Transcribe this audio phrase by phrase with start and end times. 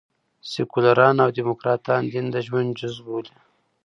[0.51, 3.35] سیکواران او ډيموکراټان دین د ژوند جزء بولي.